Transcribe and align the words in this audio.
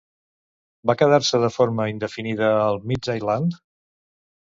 Va 0.91 0.95
quedar-se 1.01 1.39
de 1.43 1.49
forma 1.57 1.85
indefinida 1.91 2.49
al 2.69 2.79
Midtjylland? 2.93 3.59